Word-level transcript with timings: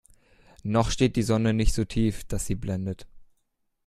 Noch 0.63 0.89
steht 0.89 1.15
die 1.15 1.21
Sonne 1.21 1.53
nicht 1.53 1.75
so 1.75 1.85
tief, 1.85 2.23
dass 2.23 2.47
sie 2.47 2.55
blendet. 2.55 3.05